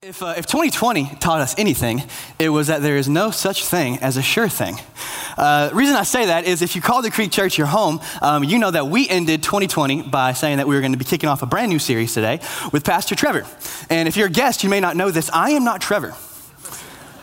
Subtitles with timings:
[0.00, 2.04] If, uh, if 2020 taught us anything,
[2.38, 4.76] it was that there is no such thing as a sure thing.
[5.36, 8.00] Uh, the reason I say that is if you call the Creek Church your home,
[8.22, 11.04] um, you know that we ended 2020 by saying that we were going to be
[11.04, 12.38] kicking off a brand new series today
[12.72, 13.44] with Pastor Trevor.
[13.90, 15.30] And if you're a guest, you may not know this.
[15.32, 16.14] I am not Trevor.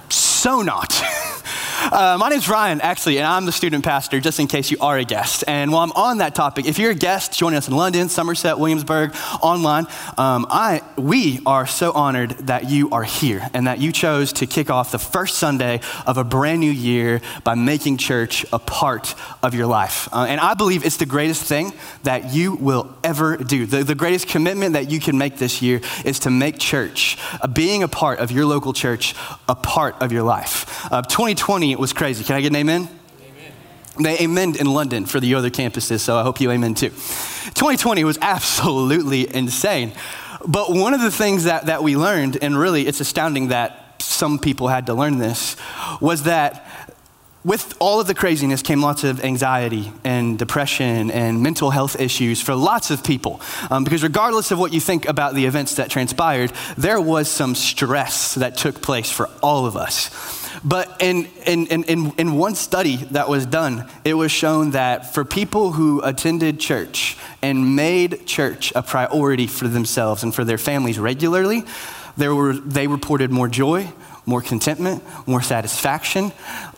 [0.10, 1.02] So not.
[1.92, 4.98] Uh, my name's Ryan, actually, and I'm the student pastor, just in case you are
[4.98, 5.44] a guest.
[5.48, 8.58] And while I'm on that topic, if you're a guest joining us in London, Somerset,
[8.58, 9.86] Williamsburg, online,
[10.18, 14.48] um, I, we are so honored that you are here and that you chose to
[14.48, 19.14] kick off the first Sunday of a brand new year by making church a part
[19.44, 20.10] of your life.
[20.12, 21.72] Uh, and I believe it's the greatest thing
[22.02, 23.68] that you will ever do.
[23.68, 27.48] The, the greatest commitment that you can make this year is to make church, uh,
[27.48, 29.14] being a part of your local church,
[29.48, 30.92] a part of your life.
[30.92, 32.24] Uh, 2020 2020 it was crazy.
[32.24, 32.88] Can I get an amen?
[33.22, 33.52] amen?
[34.02, 36.88] They amen in London for the other campuses, so I hope you amen too.
[36.88, 39.92] 2020 was absolutely insane.
[40.48, 44.40] But one of the things that, that we learned, and really it's astounding that some
[44.40, 45.58] people had to learn this,
[46.00, 46.65] was that
[47.46, 52.42] with all of the craziness came lots of anxiety and depression and mental health issues
[52.42, 53.40] for lots of people.
[53.70, 57.54] Um, because regardless of what you think about the events that transpired, there was some
[57.54, 60.10] stress that took place for all of us.
[60.64, 65.24] But in, in, in, in one study that was done, it was shown that for
[65.24, 70.98] people who attended church and made church a priority for themselves and for their families
[70.98, 71.64] regularly,
[72.18, 73.92] there were, they reported more joy,
[74.26, 76.32] more contentment, more satisfaction,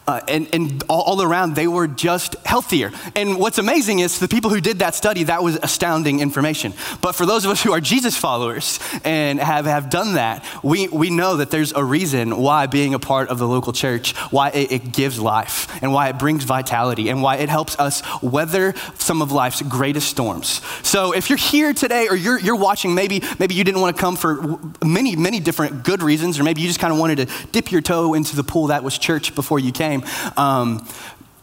[0.08, 2.92] uh, and, and all, all, around they were just healthier.
[3.14, 6.74] And what's amazing is the people who did that study, that was astounding information.
[7.02, 10.88] But for those of us who are Jesus followers and have, have done that, we,
[10.88, 14.50] we know that there's a reason why being a part of the local church, why
[14.52, 18.74] it, it gives life, and why it brings vitality, and why it helps us weather
[18.98, 20.62] some of life's greatest storms.
[20.84, 24.02] So if you're here today or you're, you're watching, maybe, maybe you didn't want to
[24.02, 27.48] come for many, many different good reasons, or maybe you just kind of wanted to
[27.52, 29.97] dip your toe into the pool that was church before you came
[30.36, 30.88] um,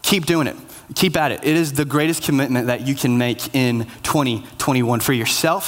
[0.03, 0.57] keep doing it.
[0.95, 1.41] Keep at it.
[1.43, 5.67] It is the greatest commitment that you can make in 2021 for yourself,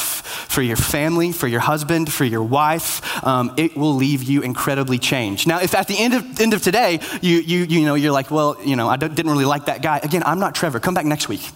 [0.48, 3.24] for your family, for your husband, for your wife.
[3.24, 5.48] Um, it will leave you incredibly changed.
[5.48, 8.30] Now, if at the end of, end of today, you, you, you know, you're like,
[8.30, 9.98] well, you know, I didn't really like that guy.
[10.03, 10.80] Again, I'm not Trevor.
[10.80, 11.48] Come back next week.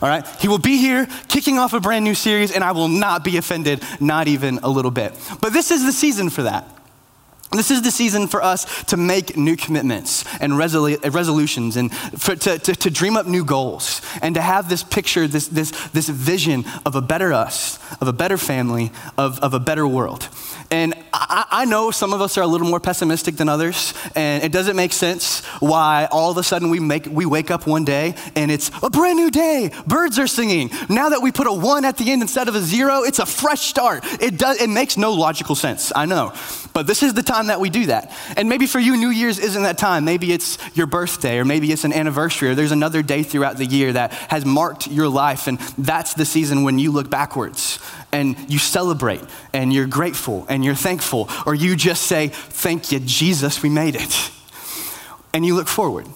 [0.00, 0.26] All right?
[0.40, 3.36] He will be here kicking off a brand new series, and I will not be
[3.36, 5.14] offended, not even a little bit.
[5.40, 6.81] But this is the season for that.
[7.52, 12.34] This is the season for us to make new commitments and resolu- resolutions and for,
[12.34, 16.08] to, to, to, dream up new goals and to have this picture, this, this, this
[16.08, 20.28] vision of a better us, of a better family, of, of a better world.
[20.70, 20.94] And
[21.28, 24.50] I, I, know some of us are a little more pessimistic than others, and it
[24.50, 28.14] doesn't make sense why all of a sudden we, make, we wake up one day
[28.34, 29.70] and it's a brand new day.
[29.86, 30.70] Birds are singing.
[30.88, 33.26] Now that we put a one at the end instead of a zero, it's a
[33.26, 34.04] fresh start.
[34.20, 36.32] It, does, it makes no logical sense, I know.
[36.72, 38.12] But this is the time that we do that.
[38.36, 40.04] And maybe for you, New Year's isn't that time.
[40.04, 43.66] Maybe it's your birthday, or maybe it's an anniversary, or there's another day throughout the
[43.66, 47.78] year that has marked your life, and that's the season when you look backwards
[48.12, 53.00] and you celebrate and you're grateful and you're thankful, or you just say, Thank you,
[53.00, 54.30] Jesus, we made it.
[55.34, 56.06] And you look forward.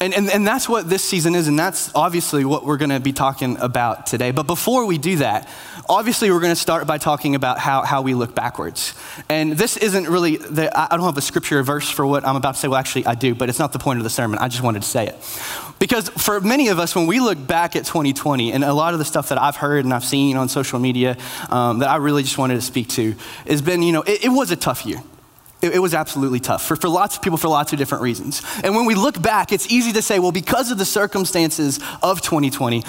[0.00, 3.00] And, and, and that's what this season is, and that's obviously what we're going to
[3.00, 4.30] be talking about today.
[4.30, 5.48] But before we do that,
[5.88, 8.94] obviously we're going to start by talking about how, how we look backwards.
[9.28, 12.54] And this isn't really, the, I don't have a scripture verse for what I'm about
[12.54, 12.68] to say.
[12.68, 14.38] Well, actually, I do, but it's not the point of the sermon.
[14.38, 15.16] I just wanted to say it.
[15.78, 18.98] Because for many of us, when we look back at 2020, and a lot of
[18.98, 21.16] the stuff that I've heard and I've seen on social media
[21.50, 23.14] um, that I really just wanted to speak to,
[23.46, 25.02] has been, you know, it, it was a tough year.
[25.60, 28.42] It, it, was absolutely tough for, for lots of people for lots of different reasons.
[28.62, 32.20] And when we look back, it's easy to say, well, because of the circumstances of
[32.20, 32.84] 2020,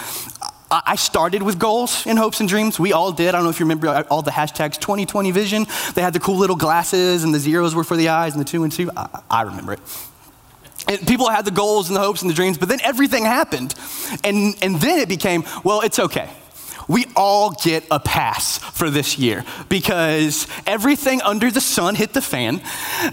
[0.71, 2.79] I started with goals and hopes and dreams.
[2.79, 3.29] We all did.
[3.29, 5.65] I don't know if you remember all the hashtags 2020 vision.
[5.95, 8.49] They had the cool little glasses and the zeros were for the eyes and the
[8.49, 8.91] two and two.
[8.95, 9.79] I, I remember it.
[10.87, 13.73] And people had the goals and the hopes and the dreams, but then everything happened.
[14.23, 16.29] And, and then it became, well, it's okay
[16.89, 22.21] we all get a pass for this year because everything under the sun hit the
[22.21, 22.61] fan.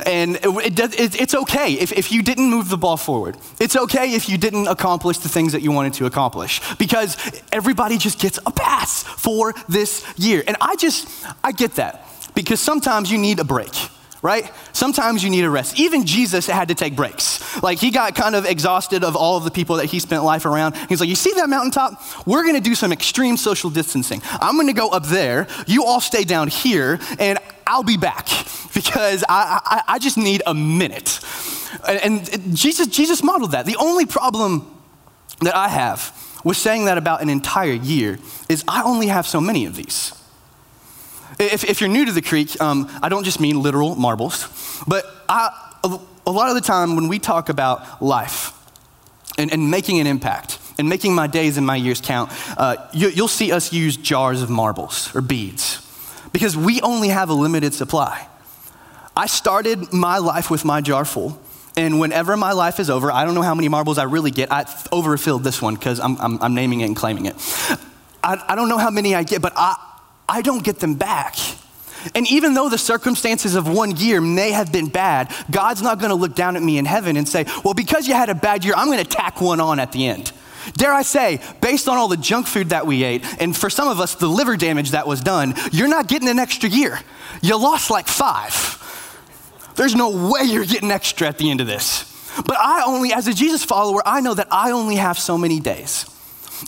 [0.07, 3.37] And it, it, it's okay if, if you didn't move the ball forward.
[3.61, 7.17] It's okay if you didn't accomplish the things that you wanted to accomplish because
[7.53, 10.43] everybody just gets a pass for this year.
[10.49, 11.07] And I just,
[11.45, 13.75] I get that because sometimes you need a break
[14.27, 14.51] right?
[14.73, 15.79] Sometimes you need a rest.
[15.79, 17.63] Even Jesus had to take breaks.
[17.63, 20.45] Like he got kind of exhausted of all of the people that he spent life
[20.45, 20.77] around.
[20.89, 22.03] He's like, You see that mountaintop?
[22.27, 24.21] We're gonna do some extreme social distancing.
[24.41, 25.47] I'm gonna go up there.
[25.69, 27.39] You all stay down here, and
[27.69, 28.27] I'll be back
[28.75, 31.21] because I, I, I just need a minute.
[31.87, 33.65] And, and Jesus, Jesus modeled that.
[33.65, 34.69] The only problem
[35.41, 36.13] that I have
[36.43, 38.19] with saying that about an entire year
[38.49, 40.13] is I only have so many of these.
[41.39, 44.49] If, if you're new to the creek, um, I don't just mean literal marbles,
[44.87, 48.53] but a, lot of the time when we talk about life
[49.39, 53.09] and, and making an impact and making my days and my years count, uh, you,
[53.09, 55.83] you'll see us use jars of marbles or beads
[56.33, 58.27] because we only have a limited supply.
[59.17, 61.41] I started my life with my jar full.
[61.79, 64.51] And whenever my life is over, I don't know how many marbles I really get.
[64.51, 67.35] I overfilled this one because I'm, I'm, I'm, naming it and claiming it.
[68.25, 69.77] I, I don't know how many I get, but I,
[70.29, 71.37] I don't get them back.
[72.15, 76.11] And even though the circumstances of one year may have been bad, God's not going
[76.11, 78.65] to look down at me in heaven and say, Well, because you had a bad
[78.65, 80.33] year, I'm going to tack one on at the end.
[80.75, 83.89] Dare I say, based on all the junk food that we ate, and for some
[83.89, 86.99] of us, the liver damage that was done, you're not getting an extra year.
[87.41, 88.83] You lost like five.
[89.77, 92.13] There's no way you're getting extra at the end of this.
[92.45, 95.61] But I only, as a Jesus follower, I know that I only have so many
[95.61, 96.07] days.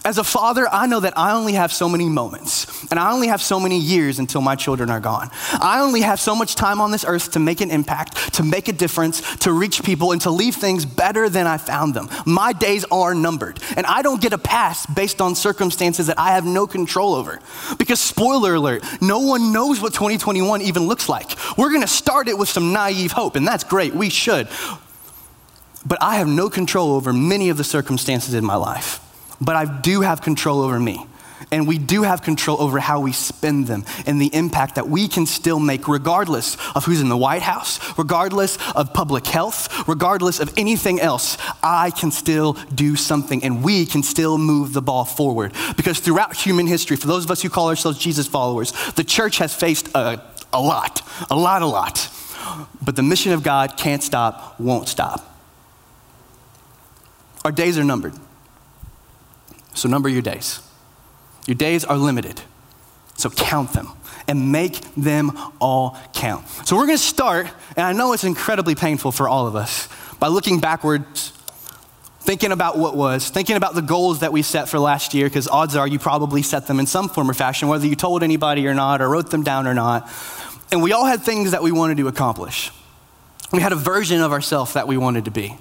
[0.04, 3.28] As a father, I know that I only have so many moments, and I only
[3.28, 5.30] have so many years until my children are gone.
[5.52, 8.68] I only have so much time on this earth to make an impact, to make
[8.68, 12.08] a difference, to reach people, and to leave things better than I found them.
[12.26, 16.32] My days are numbered, and I don't get a pass based on circumstances that I
[16.32, 17.40] have no control over.
[17.78, 21.34] Because, spoiler alert, no one knows what 2021 even looks like.
[21.56, 24.48] We're gonna start it with some naive hope, and that's great, we should.
[25.86, 29.00] But I have no control over many of the circumstances in my life
[29.40, 31.04] but I do have control over me.
[31.50, 35.08] And we do have control over how we spend them and the impact that we
[35.08, 40.40] can still make, regardless of who's in the White House, regardless of public health, regardless
[40.40, 41.38] of anything else.
[41.62, 45.54] I can still do something and we can still move the ball forward.
[45.76, 49.38] Because throughout human history, for those of us who call ourselves Jesus followers, the church
[49.38, 50.20] has faced a,
[50.52, 51.00] a lot,
[51.30, 52.10] a lot, a lot.
[52.82, 55.24] But the mission of God can't stop, won't stop.
[57.44, 58.14] Our days are numbered.
[59.78, 60.60] So number your days.
[61.46, 62.40] Your days are limited.
[63.14, 63.88] So count them
[64.26, 66.46] and make them all count.
[66.66, 67.46] So we're going to start,
[67.76, 69.88] and I know it's incredibly painful for all of us,
[70.18, 71.32] by looking backwards,
[72.20, 75.48] thinking about what was, thinking about the goals that we set for last year, because
[75.48, 78.66] odds are you probably set them in some form or fashion, whether you told anybody
[78.66, 80.10] or not, or wrote them down or not.
[80.70, 82.70] And we all had things that we wanted to accomplish.
[83.52, 85.56] We had a version of ourselves that we wanted to be.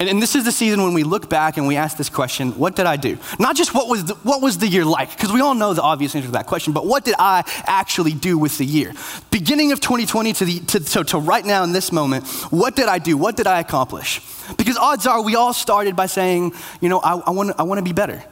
[0.00, 2.52] And, and, this is the season when we look back and we ask this question
[2.58, 3.18] what did I do?
[3.38, 5.82] Not just what was the, what was the year like, because we all know the
[5.82, 8.92] obvious answer to that question, but what did I actually do with the year?
[9.30, 12.86] Beginning of 2020 to, the, to, to, to right now in this moment, what did
[12.86, 13.16] I do?
[13.16, 14.20] What did I accomplish?
[14.56, 17.92] Because odds are we all started by saying, you know, I, I want to be
[17.92, 18.22] better.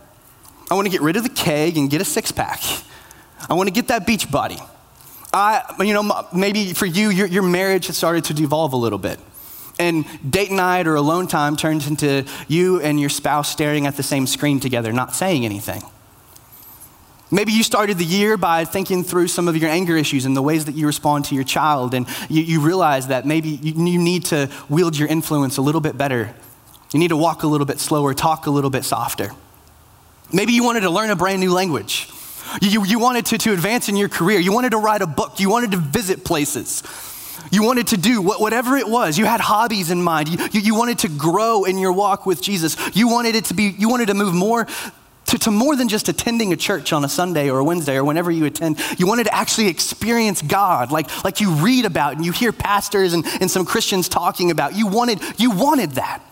[0.70, 2.60] I want to get rid of the keg and get a six pack.
[3.48, 4.58] I want to get that beach body.
[5.32, 8.98] I, you know, maybe for you, your, your marriage has started to devolve a little
[8.98, 9.20] bit.
[9.78, 14.02] And date night or alone time turns into you and your spouse staring at the
[14.02, 15.82] same screen together, not saying anything.
[17.30, 20.42] Maybe you started the year by thinking through some of your anger issues and the
[20.42, 23.98] ways that you respond to your child, and you, you realize that maybe you, you
[23.98, 26.34] need to wield your influence a little bit better.
[26.92, 29.32] You need to walk a little bit slower, talk a little bit softer.
[30.32, 32.08] Maybe you wanted to learn a brand new language.
[32.62, 34.38] You, you wanted to, to advance in your career.
[34.38, 35.40] You wanted to write a book.
[35.40, 36.82] You wanted to visit places.
[37.50, 39.18] You wanted to do whatever it was.
[39.18, 40.28] You had hobbies in mind.
[40.28, 42.76] You, you, wanted to grow in your walk with Jesus.
[42.94, 44.66] You wanted it to be, you wanted to move more
[45.26, 48.04] to, to more than just attending a church on a Sunday or a Wednesday or
[48.04, 48.78] whenever you attend.
[48.98, 53.12] You wanted to actually experience God like, like you read about and you hear pastors
[53.12, 54.74] and, and some Christians talking about.
[54.74, 56.22] You wanted, you wanted that.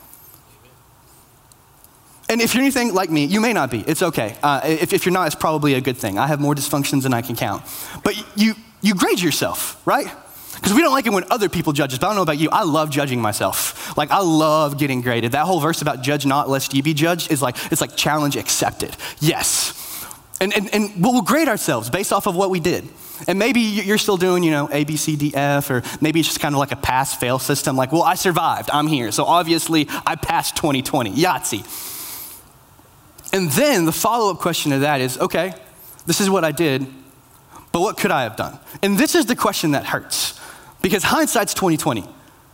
[2.28, 3.80] And if you're anything like me, you may not be.
[3.80, 4.36] It's okay.
[4.42, 6.18] Uh, if, if you're not, it's probably a good thing.
[6.18, 7.62] I have more dysfunctions than I can count.
[8.02, 10.06] But you, you grade yourself, right?
[10.54, 11.98] Because we don't like it when other people judge us.
[11.98, 12.48] But I don't know about you.
[12.50, 13.96] I love judging myself.
[13.96, 15.32] Like I love getting graded.
[15.32, 18.36] That whole verse about judge not lest ye be judged is like it's like challenge
[18.36, 18.96] accepted.
[19.20, 19.80] Yes.
[20.40, 22.88] And, and, and we'll grade ourselves based off of what we did.
[23.28, 26.28] And maybe you're still doing, you know, A, B, C, D, F, or maybe it's
[26.28, 27.76] just kind of like a pass fail system.
[27.76, 28.70] Like, well, I survived.
[28.72, 29.12] I'm here.
[29.12, 31.12] So obviously I passed 2020.
[31.12, 31.64] Yahtzee.
[33.32, 35.54] And then the follow up question to that is okay,
[36.06, 36.86] this is what I did,
[37.72, 38.58] but what could I have done?
[38.82, 40.38] And this is the question that hurts.
[40.84, 42.06] Because hindsight's 2020.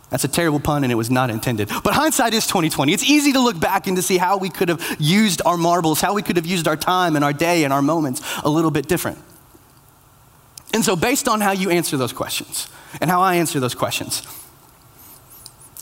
[0.09, 1.67] That's a terrible pun and it was not intended.
[1.83, 2.93] But hindsight is 2020.
[2.93, 5.99] It's easy to look back and to see how we could have used our marbles,
[5.99, 8.71] how we could have used our time and our day and our moments a little
[8.71, 9.17] bit different.
[10.73, 12.69] And so, based on how you answer those questions
[13.01, 14.21] and how I answer those questions,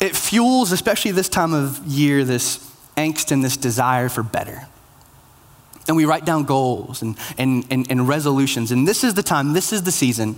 [0.02, 4.66] it fuels, especially this time of year, this angst and this desire for better.
[5.88, 8.72] And we write down goals and, and, and, and resolutions.
[8.72, 10.34] And this is the time, this is the season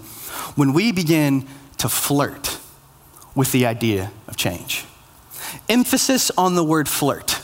[0.56, 1.48] when we begin
[1.82, 2.60] to flirt
[3.36, 4.86] with the idea of change.
[5.68, 7.42] Emphasis on the word flirt,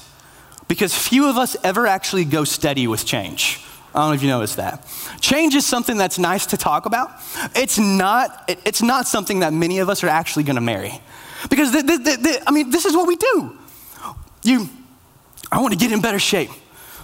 [0.68, 3.64] because few of us ever actually go steady with change.
[3.96, 4.86] I don't know if you noticed that.
[5.22, 7.12] Change is something that's nice to talk about.
[7.56, 11.02] It's not, it's not something that many of us are actually going to marry.
[11.50, 13.58] Because, the, the, the, I mean, this is what we do.
[14.44, 14.70] You,
[15.52, 16.52] I want to get in better shape,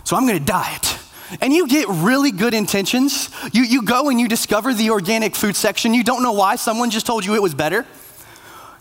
[0.03, 0.92] so I'm going to diet.
[1.41, 3.29] And you get really good intentions.
[3.51, 5.93] You, you go and you discover the organic food section.
[5.93, 6.55] You don't know why.
[6.55, 7.85] Someone just told you it was better.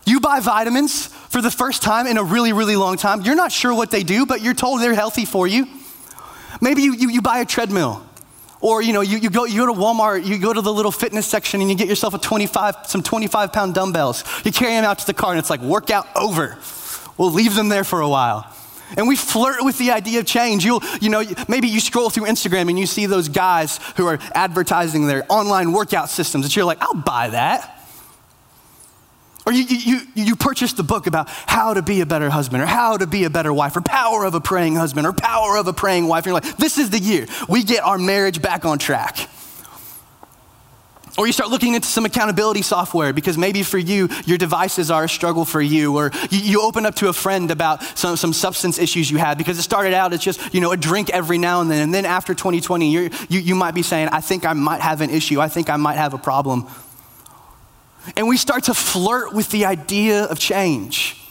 [0.05, 3.21] You buy vitamins for the first time in a really, really long time.
[3.21, 5.67] You're not sure what they do, but you're told they're healthy for you.
[6.61, 8.05] Maybe you, you, you buy a treadmill.
[8.59, 10.91] Or you know, you, you, go, you go to Walmart, you go to the little
[10.91, 14.23] fitness section and you get yourself a 25, some 25 pound dumbbells.
[14.45, 16.57] You carry them out to the car and it's like, workout over.
[17.17, 18.49] We'll leave them there for a while.
[18.97, 20.63] And we flirt with the idea of change.
[20.63, 24.19] You'll, you know, maybe you scroll through Instagram and you see those guys who are
[24.33, 27.69] advertising their online workout systems, and you're like, I'll buy that.
[29.45, 32.65] Or you, you, you purchase the book about how to be a better husband, or
[32.65, 35.67] how to be a better wife, or power of a praying husband, or power of
[35.67, 36.25] a praying wife.
[36.25, 39.27] And you're like, this is the year we get our marriage back on track.
[41.15, 45.03] Or you start looking into some accountability software because maybe for you, your devices are
[45.03, 45.95] a struggle for you.
[45.95, 49.37] Or you, you, open up to a friend about some, some substance issues you had
[49.37, 51.83] because it started out as just, you know, a drink every now and then.
[51.83, 55.11] And then after 2020, you you, might be saying, I think I might have an
[55.11, 55.39] issue.
[55.39, 56.67] I think I might have a problem.
[58.17, 61.22] And we start to flirt with the idea of change.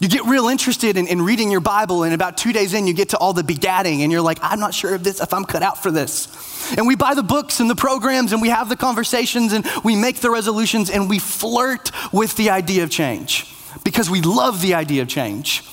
[0.00, 2.94] You get real interested in, in, reading your Bible, and about two days in, you
[2.94, 5.44] get to all the begatting, and you're like, I'm not sure if, this, if I'm
[5.44, 6.74] cut out for this.
[6.78, 9.96] And we buy the books and the programs, and we have the conversations, and we
[9.96, 13.54] make the resolutions, and we flirt with the idea of change
[13.84, 15.64] because we love the idea of change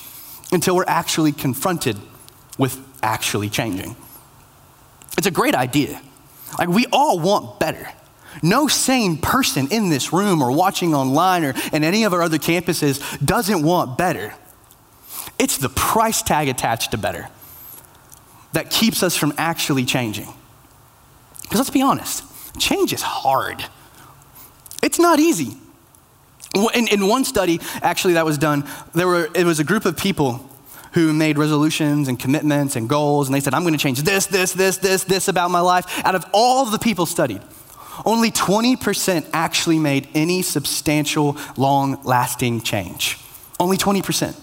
[0.52, 1.96] until we're actually confronted
[2.58, 3.96] with actually changing.
[5.16, 6.00] It's a great idea.
[6.58, 7.88] Like, we all want better.
[8.42, 12.38] No sane person in this room or watching online or in any of our other
[12.38, 14.34] campuses doesn't want better.
[15.38, 17.28] It's the price tag attached to better
[18.52, 20.28] that keeps us from actually changing.
[21.42, 22.24] Because let's be honest,
[22.58, 23.64] change is hard.
[24.82, 25.56] It's not easy.
[26.74, 28.64] In, in one study, actually, that was done,
[28.94, 30.48] there were, it was a group of people
[30.92, 34.26] who made resolutions and commitments and goals, and they said, I'm going to change this,
[34.26, 36.04] this, this, this, this about my life.
[36.04, 37.42] Out of all the people studied,
[38.04, 43.18] only 20% actually made any substantial, long lasting change.
[43.60, 44.38] Only 20%.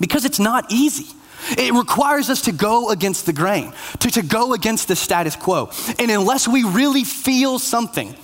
[0.00, 1.14] Because it's not easy.
[1.50, 5.70] It requires us to go against the grain, to, to go against the status quo.
[5.98, 8.14] And unless we really feel something,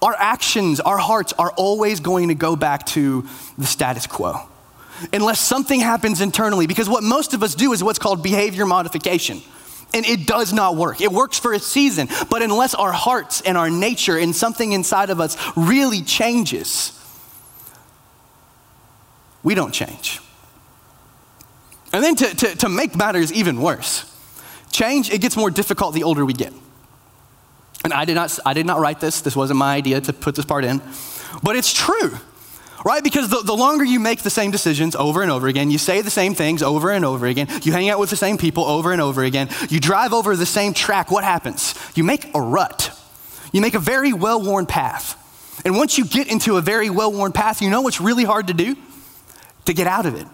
[0.00, 3.26] our actions, our hearts are always going to go back to
[3.58, 4.40] the status quo.
[5.12, 9.42] Unless something happens internally, because what most of us do is what's called behavior modification.
[9.92, 11.00] And it does not work.
[11.00, 15.10] It works for a season, but unless our hearts and our nature and something inside
[15.10, 16.96] of us really changes,
[19.42, 20.20] we don't change.
[21.92, 24.04] And then to, to, to make matters even worse,
[24.70, 26.52] change, it gets more difficult the older we get.
[27.82, 30.36] And I did not, I did not write this, this wasn't my idea to put
[30.36, 30.80] this part in,
[31.42, 32.18] but it's true
[32.84, 33.02] right?
[33.02, 36.00] Because the, the longer you make the same decisions over and over again, you say
[36.00, 38.92] the same things over and over again, you hang out with the same people over
[38.92, 41.74] and over again, you drive over the same track, what happens?
[41.94, 42.96] You make a rut.
[43.52, 45.16] You make a very well worn path.
[45.64, 48.46] And once you get into a very well worn path, you know what's really hard
[48.46, 48.76] to do?
[49.66, 50.26] To get out of it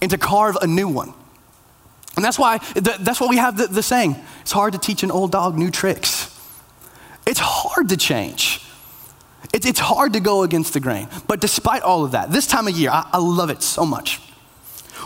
[0.00, 1.12] and to carve a new one.
[2.16, 5.10] And that's why, that's why we have the, the saying it's hard to teach an
[5.10, 6.32] old dog new tricks.
[7.26, 8.65] It's hard to change.
[9.52, 11.08] It's, it's hard to go against the grain.
[11.26, 14.20] But despite all of that, this time of year, I, I love it so much.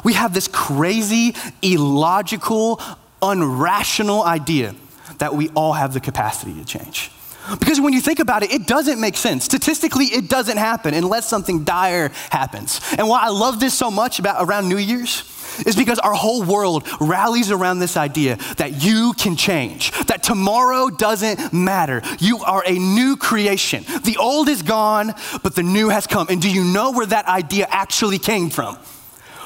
[0.04, 2.80] We have this crazy, illogical,
[3.20, 4.75] unrational idea
[5.18, 7.11] that we all have the capacity to change.
[7.59, 9.44] Because when you think about it, it doesn't make sense.
[9.44, 12.80] Statistically, it doesn't happen unless something dire happens.
[12.97, 15.23] And why I love this so much about around New Year's
[15.67, 20.88] is because our whole world rallies around this idea that you can change, that tomorrow
[20.90, 22.02] doesn't matter.
[22.19, 23.85] You are a new creation.
[24.05, 26.26] The old is gone, but the new has come.
[26.31, 28.76] And do you know where that idea actually came from?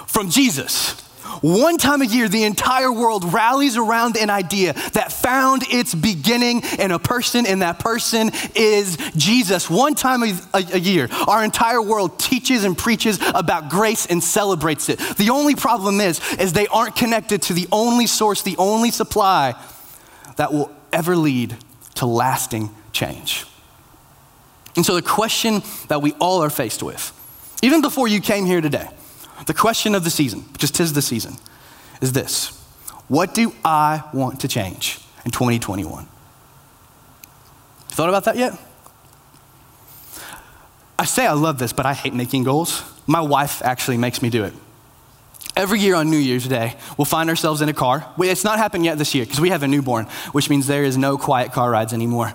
[0.07, 1.04] From Jesus.
[1.41, 6.63] One time a year, the entire world rallies around an idea that found its beginning
[6.79, 9.69] in a person, and that person is Jesus.
[9.69, 14.23] One time a, a, a, year, our entire world teaches and preaches about grace and
[14.23, 14.99] celebrates it.
[15.17, 19.55] The only problem is, is they aren't connected to the only source, the only supply
[20.37, 21.57] that will ever lead
[21.97, 23.45] to lasting change.
[24.77, 27.13] And so the question that we all are faced with,
[27.63, 28.89] even before you came here today,
[29.47, 31.37] the question of the season, because tis the season,
[32.01, 32.61] is this
[33.09, 36.07] What do I want to change in 2021?
[37.89, 38.59] Thought about that yet?
[40.99, 42.83] I say I love this, but I hate making goals.
[43.07, 44.53] My wife actually makes me do it.
[45.57, 48.05] Every year on New Year's Day, we'll find ourselves in a car.
[48.19, 50.97] It's not happened yet this year because we have a newborn, which means there is
[50.97, 52.33] no quiet car rides anymore.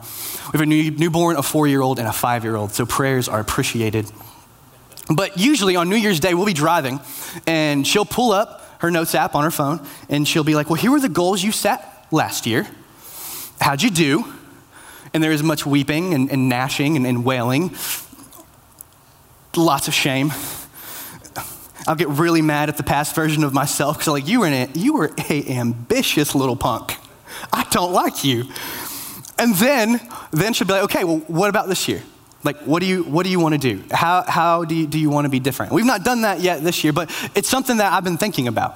[0.53, 2.85] We have a new, newborn, a four year old, and a five year old, so
[2.85, 4.09] prayers are appreciated.
[5.09, 6.99] But usually on New Year's Day, we'll be driving,
[7.47, 10.79] and she'll pull up her notes app on her phone, and she'll be like, Well,
[10.79, 12.67] here were the goals you set last year.
[13.59, 14.25] How'd you do?
[15.13, 17.75] And there is much weeping and, and gnashing and, and wailing,
[19.57, 20.31] lots of shame.
[21.87, 24.45] I'll get really mad at the past version of myself because I'm like you were
[24.45, 26.95] an, you were a ambitious little punk.
[27.51, 28.45] I don't like you.
[29.39, 29.99] And then
[30.31, 32.03] then she'll be like, okay, well, what about this year?
[32.43, 33.83] Like, what do you what do you want to do?
[33.91, 35.73] How how do you, do you want to be different?
[35.73, 38.75] We've not done that yet this year, but it's something that I've been thinking about.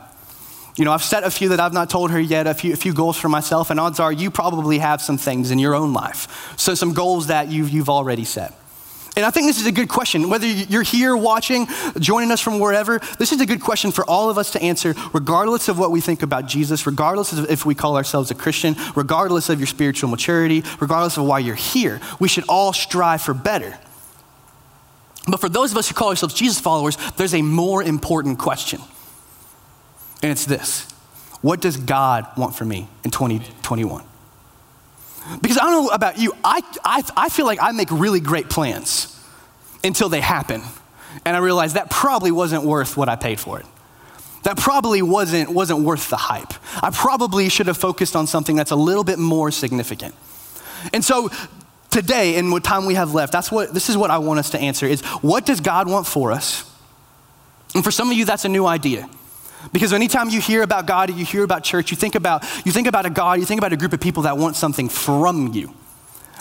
[0.76, 2.76] You know, I've set a few that I've not told her yet, a few, a
[2.76, 5.94] few goals for myself, and odds are you probably have some things in your own
[5.94, 6.56] life.
[6.58, 8.54] So, some goals that you've, you've already set.
[9.16, 10.28] And I think this is a good question.
[10.30, 11.68] Whether you're here watching,
[12.00, 14.96] joining us from wherever, this is a good question for all of us to answer,
[15.14, 18.76] regardless of what we think about Jesus, regardless of if we call ourselves a Christian,
[18.96, 22.02] regardless of your spiritual maturity, regardless of why you're here.
[22.20, 23.78] We should all strive for better.
[25.28, 28.82] But for those of us who call ourselves Jesus followers, there's a more important question.
[30.24, 30.92] And it's this
[31.42, 34.04] What does God want for me in 2021?
[35.42, 38.50] Because I don't know about you, I, I, I feel like I make really great
[38.50, 39.10] plans
[39.84, 40.62] until they happen.
[41.26, 43.66] And I realize that probably wasn't worth what I paid for it.
[44.44, 46.54] That probably wasn't, wasn't worth the hype.
[46.82, 50.14] I probably should have focused on something that's a little bit more significant.
[50.92, 51.30] And so
[51.90, 54.50] today, in what time we have left, that's what this is what I want us
[54.50, 56.70] to answer is what does God want for us?
[57.74, 59.10] And for some of you, that's a new idea.
[59.72, 62.72] Because anytime you hear about God, or you hear about church, you think about, you
[62.72, 65.54] think about a God, you think about a group of people that want something from
[65.54, 65.74] you,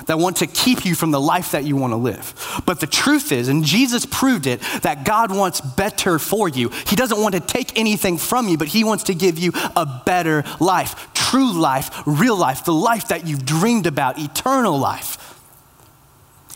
[0.06, 2.62] that want to keep you from the life that you want to live.
[2.66, 6.70] But the truth is, and Jesus proved it, that God wants better for you.
[6.88, 10.02] He doesn't want to take anything from you, but He wants to give you a
[10.04, 15.38] better life, true life, real life, the life that you've dreamed about, eternal life.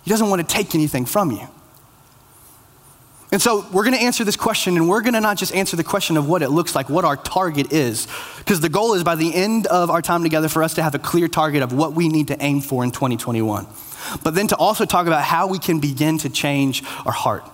[0.03, 1.49] He doesn't want to take anything from you.
[3.37, 5.77] And so we're going to answer this question, and we're going to not just answer
[5.77, 8.09] the question of what it looks like, what our target is.
[8.39, 10.95] Because the goal is by the end of our time together for us to have
[10.95, 13.67] a clear target of what we need to aim for in 2021.
[14.25, 17.45] But then to also talk about how we can begin to change our heart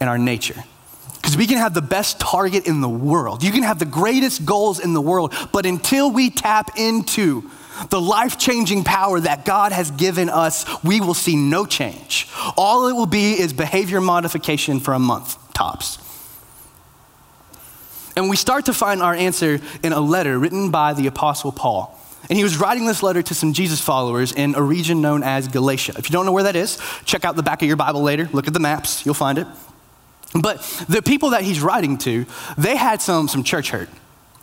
[0.00, 0.64] and our nature.
[1.14, 4.44] Because we can have the best target in the world, you can have the greatest
[4.44, 7.48] goals in the world, but until we tap into
[7.90, 12.28] the life changing power that God has given us, we will see no change.
[12.56, 15.98] All it will be is behavior modification for a month, tops.
[18.16, 21.92] And we start to find our answer in a letter written by the Apostle Paul.
[22.28, 25.46] And he was writing this letter to some Jesus followers in a region known as
[25.46, 25.94] Galatia.
[25.96, 28.28] If you don't know where that is, check out the back of your Bible later,
[28.32, 29.46] look at the maps, you'll find it.
[30.34, 32.26] But the people that he's writing to,
[32.58, 33.88] they had some, some church hurt.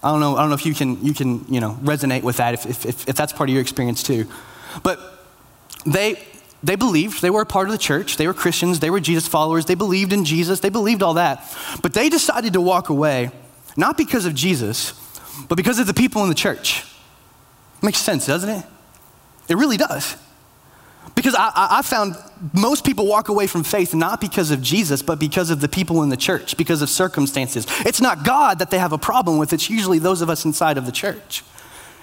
[0.03, 2.37] I don't know, I don't know if you can, you can you know, resonate with
[2.37, 4.27] that, if, if, if, that's part of your experience too.
[4.83, 4.99] But
[5.85, 6.21] they,
[6.61, 9.27] they believed, they were a part of the church, they were Christians, they were Jesus
[9.27, 11.55] followers, they believed in Jesus, they believed all that.
[11.81, 13.31] But they decided to walk away,
[13.77, 14.93] not because of Jesus,
[15.47, 16.85] but because of the people in the church.
[17.81, 18.65] Makes sense, doesn't it?
[19.47, 20.17] It really does.
[21.15, 22.15] Because I, I, found
[22.53, 26.01] most people walk away from faith not because of Jesus, but because of the people
[26.03, 27.65] in the church, because of circumstances.
[27.85, 30.77] It's not God that they have a problem with, it's usually those of us inside
[30.77, 31.43] of the church.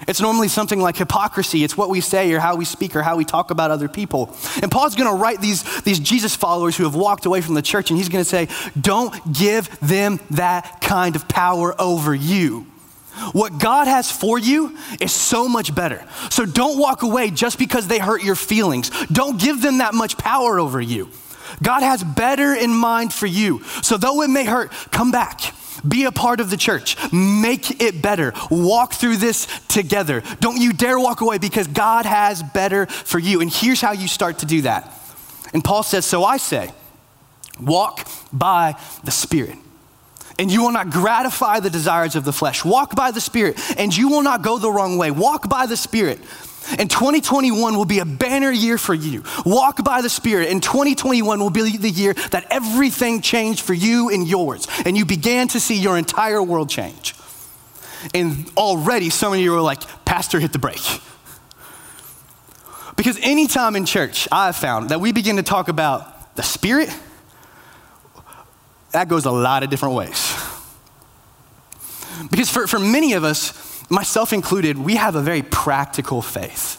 [0.07, 1.63] It's normally something like hypocrisy.
[1.63, 4.35] It's what we say or how we speak or how we talk about other people.
[4.61, 7.61] And Paul's going to write these, these Jesus followers who have walked away from the
[7.61, 8.47] church, and he's going to say,
[8.79, 12.70] Don't give them that kind of power over you.
[13.33, 16.05] What God has for you is so much better.
[16.29, 18.89] So don't walk away just because they hurt your feelings.
[19.07, 21.09] Don't give them that much power over you.
[21.61, 23.63] God has better in mind for you.
[23.81, 25.53] So though it may hurt, come back.
[25.87, 26.95] Be a part of the church.
[27.11, 28.33] Make it better.
[28.49, 30.21] Walk through this together.
[30.39, 33.41] Don't you dare walk away because God has better for you.
[33.41, 34.91] And here's how you start to do that.
[35.53, 36.71] And Paul says, So I say,
[37.59, 39.57] walk by the Spirit
[40.39, 42.65] and you will not gratify the desires of the flesh.
[42.65, 45.11] Walk by the Spirit, and you will not go the wrong way.
[45.11, 46.19] Walk by the Spirit.
[46.77, 49.23] And 2021 will be a banner year for you.
[49.45, 50.49] Walk by the Spirit.
[50.49, 54.67] And 2021 will be the year that everything changed for you and yours.
[54.85, 57.15] And you began to see your entire world change.
[58.13, 61.01] And already some of you are like, Pastor, hit the brake.
[62.95, 66.95] Because anytime in church, I've found that we begin to talk about the Spirit,
[68.91, 70.35] that goes a lot of different ways.
[72.29, 76.77] Because for, for many of us, myself included, we have a very practical faith.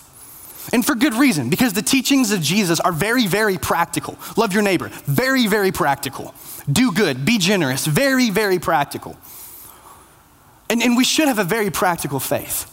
[0.72, 4.16] And for good reason, because the teachings of Jesus are very, very practical.
[4.37, 6.35] Love your neighbor, very, very practical.
[6.70, 9.16] Do good, be generous, very, very practical.
[10.70, 12.72] And, and we should have a very practical faith.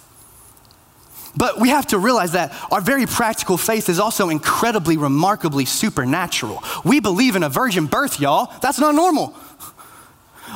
[1.35, 6.63] But we have to realize that our very practical faith is also incredibly, remarkably supernatural.
[6.83, 8.51] We believe in a virgin birth, y'all.
[8.61, 9.35] That's not normal.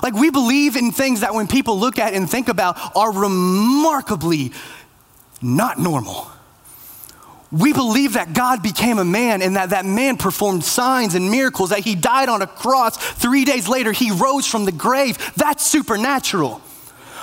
[0.02, 4.52] Like, we believe in things that when people look at and think about are remarkably
[5.42, 6.28] not normal.
[7.52, 11.70] We believe that God became a man and that that man performed signs and miracles,
[11.70, 12.98] that he died on a cross.
[12.98, 15.20] Three days later, he rose from the grave.
[15.36, 16.62] That's supernatural.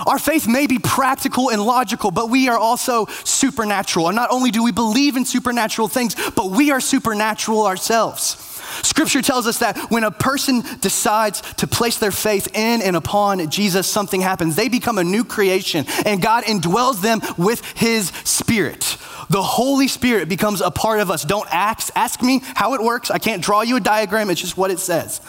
[0.06, 4.08] Our faith may be practical and logical, but we are also supernatural.
[4.08, 8.49] And not only do we believe in supernatural things, but we are supernatural ourselves.
[8.82, 13.50] Scripture tells us that when a person decides to place their faith in and upon
[13.50, 14.56] Jesus, something happens.
[14.56, 18.96] They become a new creation, and God indwells them with His Spirit.
[19.28, 21.24] The Holy Spirit becomes a part of us.
[21.24, 23.10] Don't ask, ask me how it works.
[23.10, 25.20] I can't draw you a diagram, it's just what it says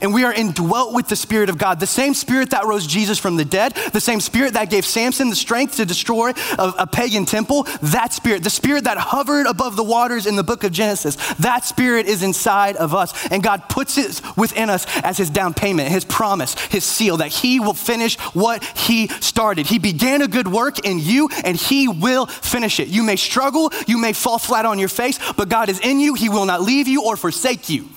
[0.00, 1.80] and we are indwelt with the Spirit of God.
[1.80, 5.30] The same Spirit that rose Jesus from the dead, the same Spirit that gave Samson
[5.30, 9.76] the strength to destroy a, a, pagan temple, that Spirit, the Spirit that hovered above
[9.76, 13.26] the waters in the book of Genesis, that Spirit is inside of us.
[13.28, 17.28] And God puts it within us as His down payment, His promise, His seal that
[17.28, 19.66] He will finish what He started.
[19.66, 22.88] He began a good work in you and He will finish it.
[22.88, 26.14] You may struggle, you may fall flat on your face, but God is in you.
[26.14, 27.88] He will not leave you or forsake you.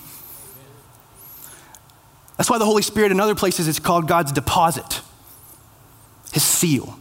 [2.40, 5.02] That's why the Holy Spirit in other places is called God's deposit,
[6.32, 6.98] his seal.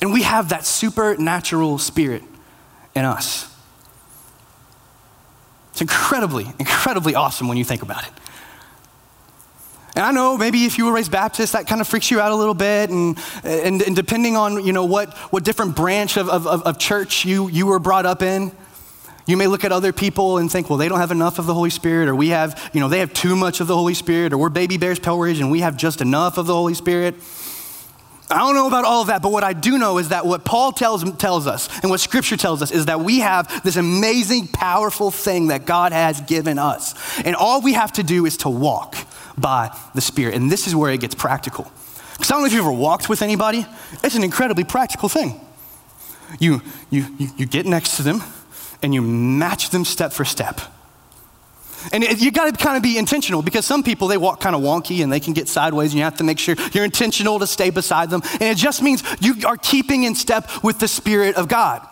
[0.00, 2.24] And we have that supernatural spirit
[2.96, 3.51] in us.
[5.82, 8.12] Incredibly, incredibly awesome when you think about it.
[9.96, 12.30] And I know maybe if you were raised Baptist, that kind of freaks you out
[12.30, 12.88] a little bit.
[12.88, 17.24] And, and, and depending on, you know, what, what different branch of, of, of church
[17.24, 18.52] you, you were brought up in,
[19.26, 21.54] you may look at other people and think, well, they don't have enough of the
[21.54, 24.32] Holy Spirit, or we have, you know, they have too much of the Holy Spirit,
[24.32, 27.16] or we're baby bears Pell and we have just enough of the Holy Spirit.
[28.32, 30.44] I don't know about all of that, but what I do know is that what
[30.44, 34.48] Paul tells, tells us and what Scripture tells us is that we have this amazing,
[34.48, 36.94] powerful thing that God has given us.
[37.20, 38.96] And all we have to do is to walk
[39.36, 40.34] by the Spirit.
[40.34, 41.70] And this is where it gets practical.
[42.12, 43.66] Because I don't know if you've ever walked with anybody,
[44.02, 45.40] it's an incredibly practical thing.
[46.38, 48.22] You, you, you, you get next to them
[48.82, 50.60] and you match them step for step.
[51.92, 54.62] And you got to kind of be intentional because some people, they walk kind of
[54.62, 57.46] wonky and they can get sideways, and you have to make sure you're intentional to
[57.46, 58.22] stay beside them.
[58.34, 61.86] And it just means you are keeping in step with the Spirit of God.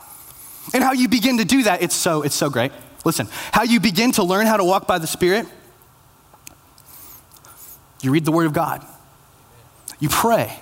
[0.72, 2.72] And how you begin to do that, it's so, it's so great.
[3.04, 5.46] Listen, how you begin to learn how to walk by the Spirit,
[8.02, 8.86] you read the Word of God,
[9.98, 10.58] you pray,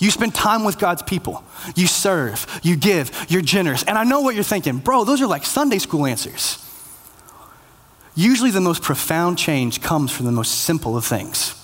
[0.00, 1.42] you spend time with God's people.
[1.74, 2.46] You serve.
[2.62, 3.26] You give.
[3.28, 3.82] You're generous.
[3.82, 6.62] And I know what you're thinking, bro, those are like Sunday school answers.
[8.16, 11.54] Usually, the most profound change comes from the most simple of things.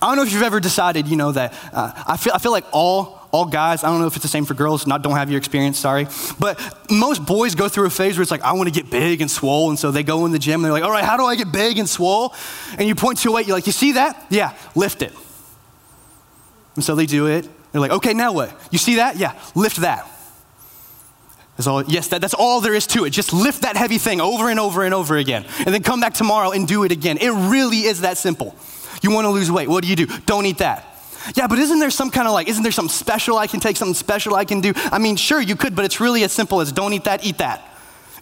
[0.00, 2.52] I don't know if you've ever decided, you know, that uh, I, feel, I feel
[2.52, 5.16] like all, all guys, I don't know if it's the same for girls, not don't
[5.16, 6.06] have your experience, sorry.
[6.38, 6.60] But
[6.90, 9.30] most boys go through a phase where it's like, I want to get big and
[9.30, 9.70] swole.
[9.70, 11.34] And so they go in the gym and they're like, all right, how do I
[11.36, 12.34] get big and swole?
[12.78, 14.26] And you point to a weight, you're like, you see that?
[14.30, 15.12] Yeah, lift it.
[16.76, 17.48] And so they do it.
[17.72, 18.56] They're like, okay, now what?
[18.70, 19.16] You see that?
[19.16, 20.06] Yeah, lift that.
[21.56, 23.10] That's all, yes, that, that's all there is to it.
[23.10, 25.46] Just lift that heavy thing over and over and over again.
[25.58, 27.18] And then come back tomorrow and do it again.
[27.18, 28.56] It really is that simple.
[29.02, 29.68] You want to lose weight.
[29.68, 30.06] What do you do?
[30.26, 30.86] Don't eat that.
[31.36, 33.76] Yeah, but isn't there some kind of like, isn't there something special I can take,
[33.76, 34.72] something special I can do?
[34.76, 37.38] I mean, sure, you could, but it's really as simple as don't eat that, eat
[37.38, 37.62] that.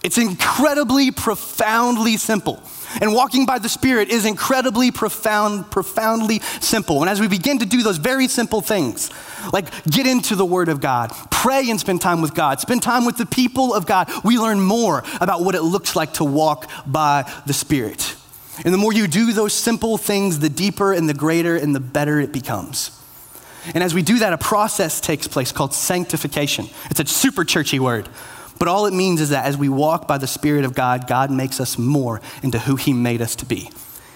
[0.04, 2.62] It's incredibly, profoundly simple.
[3.00, 7.00] And walking by the Spirit is incredibly profound, profoundly simple.
[7.00, 9.10] And as we begin to do those very simple things,
[9.52, 13.04] like get into the Word of God, pray and spend time with God, spend time
[13.04, 16.70] with the people of God, we learn more about what it looks like to walk
[16.86, 18.16] by the Spirit.
[18.64, 21.80] And the more you do those simple things, the deeper and the greater and the
[21.80, 22.98] better it becomes.
[23.74, 26.66] And as we do that, a process takes place called sanctification.
[26.90, 28.08] It's a super churchy word.
[28.62, 31.32] But all it means is that as we walk by the Spirit of God, God
[31.32, 33.68] makes us more into who He made us to be.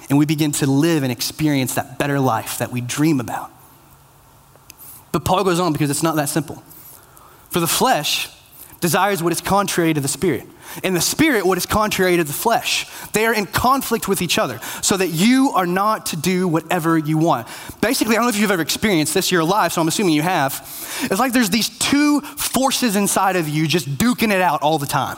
[0.08, 3.50] And we begin to live and experience that better life that we dream about.
[5.10, 6.62] But Paul goes on because it's not that simple.
[7.50, 8.28] For the flesh
[8.86, 10.46] desires what is contrary to the Spirit
[10.82, 12.86] and the spirit what is contrary to the flesh.
[13.12, 16.98] They are in conflict with each other so that you are not to do whatever
[16.98, 17.48] you want.
[17.80, 20.14] Basically, I don't know if you've ever experienced this in your life, so I'm assuming
[20.14, 20.52] you have.
[21.02, 24.86] It's like there's these two forces inside of you just duking it out all the
[24.86, 25.16] time.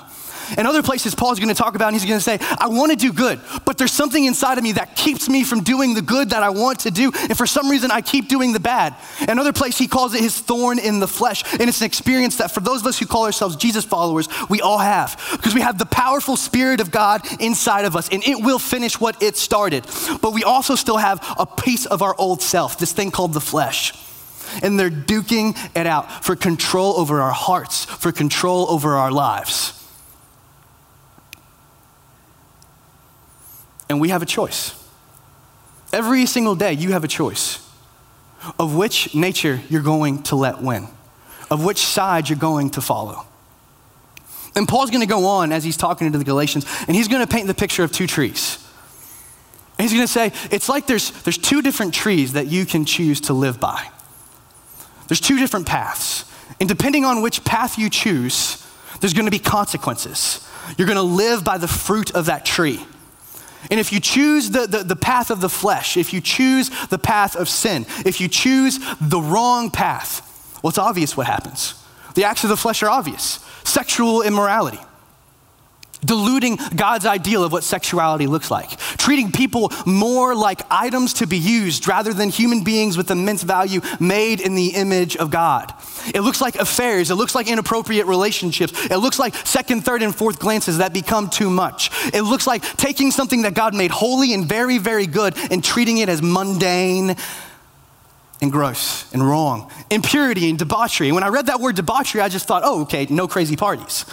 [0.57, 2.91] In other places, Paul's going to talk about, and he's going to say, I want
[2.93, 6.03] to do good, but there's something inside of me that keeps me from doing the
[6.03, 7.13] good that I want to do.
[7.15, 8.95] And for some reason, I keep doing the bad.
[9.29, 11.43] Another place, he calls it his thorn in the flesh.
[11.53, 14.61] And it's an experience that for those of us who call ourselves Jesus followers, we
[14.61, 15.21] all have.
[15.33, 19.01] Because we have the powerful Spirit of God inside of us, and it will finish
[19.01, 19.85] what it started.
[20.23, 23.41] But we also still have a piece of our old self, this thing called the
[23.41, 23.93] flesh.
[24.63, 29.78] and they're duking it out for control over our hearts, for control over our lives.
[33.89, 34.75] And we have a choice.
[35.93, 37.67] Every single day, you have a choice
[38.59, 40.87] of which nature you're going to let win,
[41.51, 43.27] of which side you're going to follow.
[44.55, 47.25] And Paul's going to go on as he's talking to the Galatians, and he's going
[47.25, 48.65] to paint the picture of two trees.
[49.79, 52.85] And he's going to say, it's like there's, there's two different trees that you can
[52.85, 53.89] choose to live by.
[55.07, 56.25] There's two different paths.
[56.61, 58.67] And depending on which path you choose,
[59.01, 60.47] there's going to be consequences.
[60.77, 62.85] You're going to live by the fruit of that tree.
[63.71, 66.99] And if you choose the, the, the, path of the flesh, if you choose the
[66.99, 70.23] path of sin, if you choose the wrong path,
[70.63, 71.75] well, it's obvious what happens.
[72.15, 74.81] The acts of the flesh are obvious sexual immorality,
[76.05, 81.39] diluting God's ideal of what sexuality looks like, treating people more like items to be
[81.39, 85.73] used rather than human beings with immense value made in the image of God.
[86.15, 90.15] It looks like affairs, it looks like inappropriate relationships, it looks like second, third, and
[90.15, 91.91] fourth glances that become too much.
[92.15, 95.99] It looks like taking something that God made holy and very, very good and treating
[95.99, 97.17] it as mundane
[98.41, 101.11] and gross and wrong, impurity and debauchery.
[101.11, 104.05] When I read that word debauchery, I just thought, oh, okay, no crazy parties.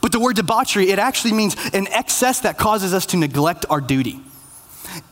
[0.00, 3.80] But the word debauchery, it actually means an excess that causes us to neglect our
[3.80, 4.20] duty.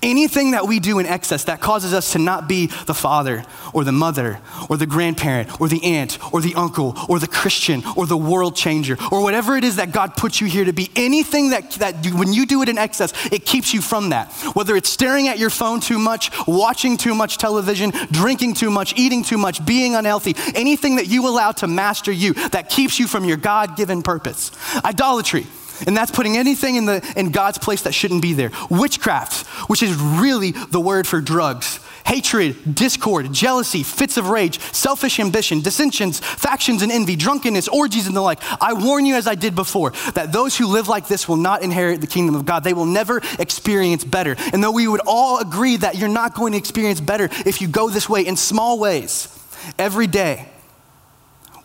[0.02, 3.84] Anything that we do in excess that causes us to not be the father or
[3.84, 8.06] the mother or the grandparent or the aunt or the uncle or the Christian or
[8.06, 11.50] the world changer or whatever it is that God puts you here to be, anything
[11.50, 14.32] that, that when you do it in excess, it keeps you from that.
[14.54, 18.94] Whether it's staring at your phone too much, watching too much television, drinking too much,
[18.96, 23.06] eating too much, being unhealthy, anything that you allow to master you that keeps you
[23.06, 24.50] from your God given purpose.
[24.84, 25.46] Idolatry
[25.86, 28.50] and that's putting anything in, the, in God's place that shouldn't be there.
[28.70, 31.80] Witchcraft, which is really the word for drugs.
[32.06, 38.16] Hatred, discord, jealousy, fits of rage, selfish ambition, dissensions, factions and envy, drunkenness, orgies, and
[38.16, 38.38] the like.
[38.62, 41.62] I warn you, as I did before, that those who live like this will not
[41.62, 42.62] inherit the kingdom of God.
[42.62, 44.36] They will never experience better.
[44.52, 47.66] And though we would all agree that you're not going to experience better if you
[47.66, 49.28] go this way in small ways,
[49.76, 50.48] every day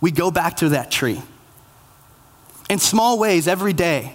[0.01, 1.21] we go back to that tree
[2.71, 4.13] in small ways every day,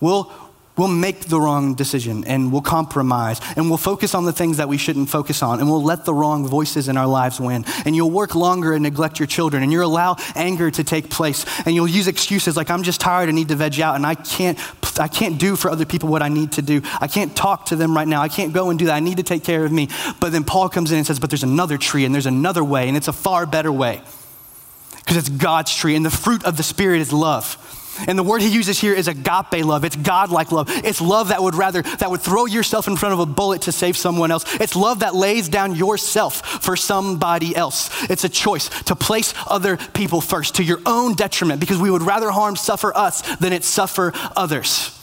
[0.00, 0.30] we'll,
[0.76, 4.68] we'll make the wrong decision and we'll compromise and we'll focus on the things that
[4.68, 7.64] we shouldn't focus on and we'll let the wrong voices in our lives win.
[7.86, 11.46] And you'll work longer and neglect your children and you'll allow anger to take place
[11.64, 14.14] and you'll use excuses like, I'm just tired, I need to veg out and I
[14.14, 14.58] can't,
[15.00, 16.82] I can't do for other people what I need to do.
[17.00, 18.20] I can't talk to them right now.
[18.20, 18.94] I can't go and do that.
[18.94, 19.88] I need to take care of me.
[20.20, 22.88] But then Paul comes in and says, But there's another tree and there's another way
[22.88, 24.02] and it's a far better way
[25.08, 27.56] because it's God's tree, and the fruit of the Spirit is love.
[28.06, 29.82] And the word he uses here is agape love.
[29.82, 30.68] It's God-like love.
[30.84, 33.72] It's love that would rather that would throw yourself in front of a bullet to
[33.72, 34.44] save someone else.
[34.60, 37.88] It's love that lays down yourself for somebody else.
[38.10, 42.02] It's a choice to place other people first to your own detriment because we would
[42.02, 44.97] rather harm suffer us than it suffer others.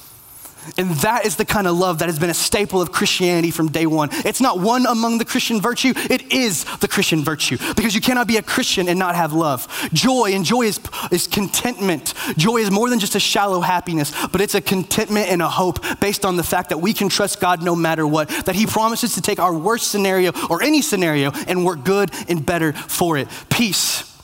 [0.78, 3.70] And that is the kind of love that has been a staple of Christianity from
[3.70, 4.10] day one.
[4.12, 8.28] It's not one among the Christian virtue, it is the Christian virtue because you cannot
[8.28, 9.68] be a Christian and not have love.
[9.94, 10.80] Joy, and joy is,
[11.12, 12.14] is contentment.
[12.38, 15.80] Joy is more than just a shallow happiness, but it's a contentment and a hope
[16.00, 19.16] based on the fact that we can trust God no matter what, that He promises
[19.16, 23.28] to take our worst scenario or any scenario and work good and better for it.
[23.50, 24.15] Peace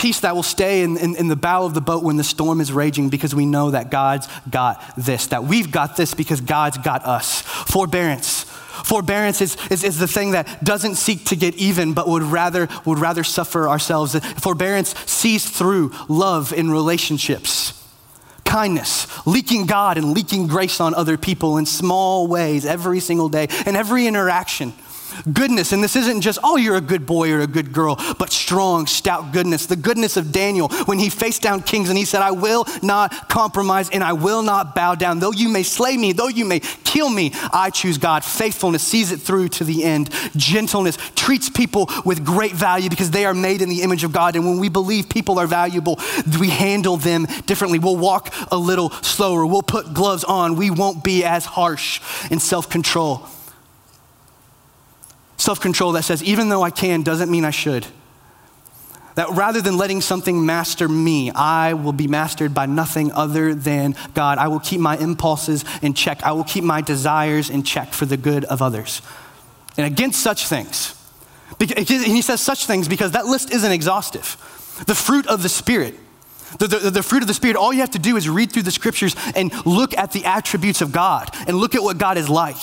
[0.00, 2.58] peace that will stay in, in, in, the bow of the boat when the storm
[2.58, 6.78] is raging because we know that God's got this, that we've got this because God's
[6.78, 7.42] got us.
[7.42, 8.44] Forbearance.
[8.44, 12.66] Forbearance is, is, is the thing that doesn't seek to get even, but would rather,
[12.86, 14.18] would rather suffer ourselves.
[14.40, 17.76] Forbearance sees through love in relationships
[18.46, 23.46] kindness, leaking God and leaking grace on other people in small ways every single day
[23.64, 24.72] and every interaction.
[25.32, 28.32] Goodness, and this isn't just, oh, you're a good boy or a good girl, but
[28.32, 29.66] strong, stout goodness.
[29.66, 33.28] The goodness of Daniel when he faced down kings and he said, I will not
[33.28, 35.18] compromise and I will not bow down.
[35.18, 38.24] Though you may slay me, though you may kill me, I choose God.
[38.24, 40.10] Faithfulness sees it through to the end.
[40.36, 44.36] Gentleness treats people with great value because they are made in the image of God.
[44.36, 45.98] And when we believe people are valuable,
[46.38, 47.78] we handle them differently.
[47.78, 52.38] We'll walk a little slower, we'll put gloves on, we won't be as harsh in
[52.40, 53.26] self control
[55.40, 57.86] self control that says, even though I can, doesn't mean I should.
[59.16, 63.96] That rather than letting something master me, I will be mastered by nothing other than
[64.14, 64.38] God.
[64.38, 66.22] I will keep my impulses in check.
[66.22, 69.02] I will keep my desires in check for the good of others.
[69.76, 70.94] And against such things,
[71.60, 74.36] and he says such things because that list isn't exhaustive.
[74.86, 75.94] The fruit of the Spirit,
[76.58, 78.62] the, the, the, fruit of the Spirit, all you have to do is read through
[78.62, 82.28] the scriptures and look at the attributes of God and look at what God is
[82.28, 82.56] like.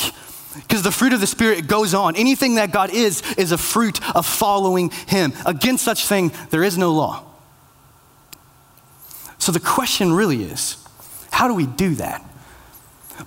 [0.61, 2.15] Because the fruit of the Spirit goes on.
[2.15, 5.33] Anything that God is, is a fruit of following Him.
[5.45, 7.23] Against such thing, there is no law.
[9.37, 10.77] So the question really is
[11.31, 12.23] how do we do that?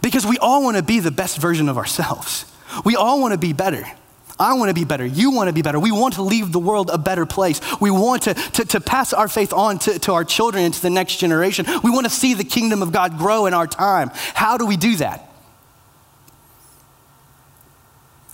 [0.02, 2.44] Because we all want to be the best version of ourselves.
[2.84, 3.84] We all want to be better.
[4.38, 5.04] I want to be better.
[5.04, 5.78] You want to be better.
[5.78, 7.60] We want to leave the world a better place.
[7.80, 10.80] We want to, to, to pass our faith on to, to our children and to
[10.80, 11.66] the next generation.
[11.84, 14.10] We want to see the kingdom of God grow in our time.
[14.34, 15.29] How do we do that?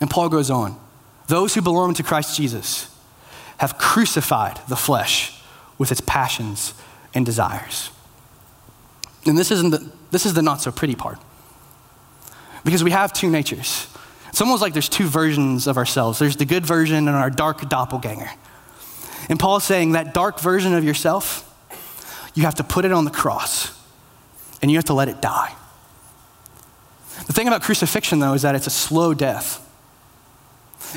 [0.01, 0.79] And Paul goes on
[1.27, 2.89] those who belong to Christ Jesus
[3.59, 5.41] have crucified the flesh
[5.79, 6.75] with its passions
[7.15, 7.91] and desires.
[9.27, 11.19] And this, isn't the, this is the not so pretty part.
[12.65, 13.89] Because we have two natures.
[14.29, 17.69] It's almost like there's two versions of ourselves there's the good version and our dark
[17.69, 18.31] doppelganger.
[19.29, 21.43] And Paul's saying that dark version of yourself,
[22.35, 23.73] you have to put it on the cross
[24.63, 25.55] and you have to let it die.
[27.27, 29.66] The thing about crucifixion, though, is that it's a slow death.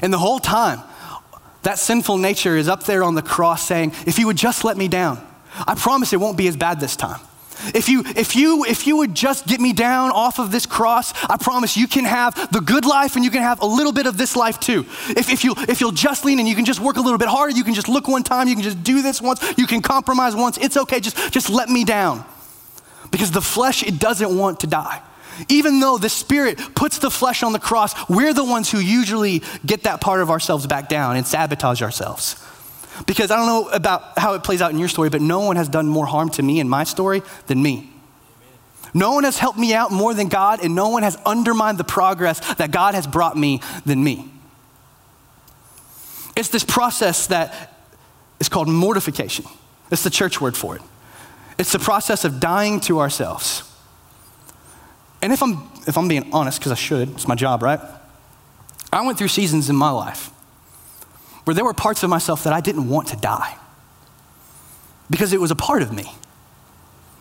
[0.01, 0.81] And the whole time,
[1.63, 4.77] that sinful nature is up there on the cross saying, If you would just let
[4.77, 5.25] me down,
[5.67, 7.19] I promise it won't be as bad this time.
[7.73, 11.13] If you, if, you, if you would just get me down off of this cross,
[11.29, 14.05] I promise you can have the good life and you can have a little bit
[14.05, 14.85] of this life too.
[15.09, 17.27] If, if, you, if you'll just lean and you can just work a little bit
[17.27, 19.81] harder, you can just look one time, you can just do this once, you can
[19.81, 22.23] compromise once, it's okay, just, just let me down.
[23.11, 25.01] Because the flesh, it doesn't want to die.
[25.47, 29.41] Even though the Spirit puts the flesh on the cross, we're the ones who usually
[29.65, 32.35] get that part of ourselves back down and sabotage ourselves.
[33.05, 35.55] Because I don't know about how it plays out in your story, but no one
[35.55, 37.89] has done more harm to me in my story than me.
[38.93, 41.83] No one has helped me out more than God, and no one has undermined the
[41.83, 44.29] progress that God has brought me than me.
[46.35, 47.73] It's this process that
[48.39, 49.45] is called mortification.
[49.91, 50.81] It's the church word for it.
[51.57, 53.68] It's the process of dying to ourselves.
[55.21, 57.79] And if I'm, if I'm being honest, because I should, it's my job, right?
[58.91, 60.31] I went through seasons in my life
[61.43, 63.55] where there were parts of myself that I didn't want to die
[65.09, 66.11] because it was a part of me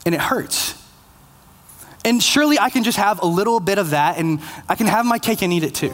[0.07, 0.75] and it hurts.
[2.05, 5.05] And surely I can just have a little bit of that and I can have
[5.05, 5.93] my cake and eat it too.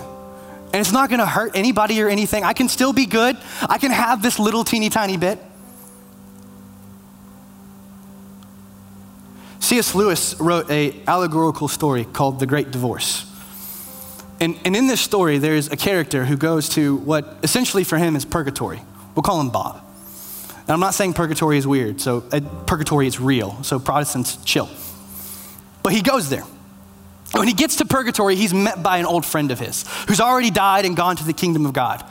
[0.73, 2.45] And it's not gonna hurt anybody or anything.
[2.45, 3.37] I can still be good.
[3.63, 5.39] I can have this little teeny tiny bit.
[9.65, 9.95] C.S.
[9.95, 13.25] Lewis wrote a allegorical story called The Great Divorce.
[14.39, 18.15] And, and in this story, there's a character who goes to what essentially for him
[18.15, 18.83] is purgatory.
[19.15, 19.83] We'll call him Bob.
[20.51, 24.69] And I'm not saying purgatory is weird, so uh, purgatory is real, so Protestants chill.
[25.83, 26.45] But he goes there.
[27.33, 30.51] When he gets to purgatory, he's met by an old friend of his who's already
[30.51, 32.05] died and gone to the kingdom of God.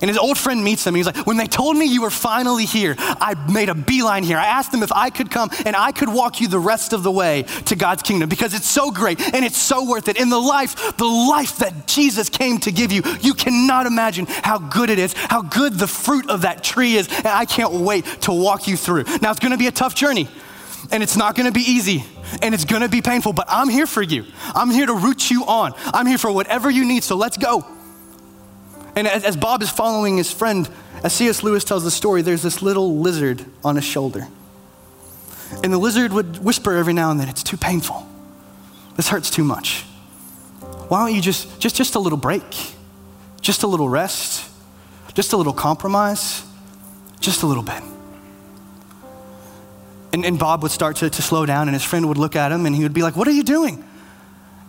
[0.00, 0.94] And his old friend meets him.
[0.94, 4.22] And he's like, When they told me you were finally here, I made a beeline
[4.22, 4.38] here.
[4.38, 7.02] I asked them if I could come and I could walk you the rest of
[7.02, 10.18] the way to God's kingdom because it's so great and it's so worth it.
[10.18, 14.58] In the life, the life that Jesus came to give you, you cannot imagine how
[14.58, 17.08] good it is, how good the fruit of that tree is.
[17.08, 19.04] And I can't wait to walk you through.
[19.22, 20.28] Now, it's going to be a tough journey
[20.90, 22.04] and it's not to be easy
[22.42, 24.24] and it's to be painful, but I'm here for you.
[24.54, 25.74] I'm here to root you on.
[25.86, 27.04] I'm here for whatever you need.
[27.04, 27.64] So let's go.
[28.98, 30.68] And as, as Bob is following his friend,
[31.04, 31.44] as C.S.
[31.44, 34.26] Lewis tells the story, there's this little lizard on his shoulder.
[35.62, 38.08] And the lizard would whisper every now and then, It's too painful.
[38.96, 39.82] This hurts too much.
[40.88, 42.42] Why don't you just, just, just a little break,
[43.40, 44.50] just a little rest,
[45.14, 46.44] just a little compromise,
[47.20, 47.80] just a little bit.
[50.12, 52.50] And, and Bob would start to, to slow down, and his friend would look at
[52.50, 53.84] him and he would be like, What are you doing?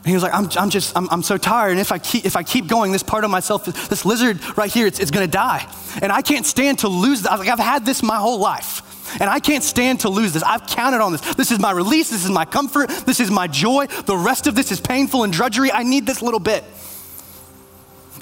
[0.05, 1.71] He was like, I'm, I'm just, I'm, I'm so tired.
[1.71, 4.71] And if I, keep, if I keep going, this part of myself, this lizard right
[4.71, 5.69] here, it's, it's going to die.
[6.01, 7.37] And I can't stand to lose that.
[7.37, 8.85] Like, I've had this my whole life.
[9.19, 10.43] And I can't stand to lose this.
[10.43, 11.21] I've counted on this.
[11.35, 12.11] This is my release.
[12.11, 12.89] This is my comfort.
[12.89, 13.87] This is my joy.
[13.87, 15.71] The rest of this is painful and drudgery.
[15.71, 16.63] I need this little bit.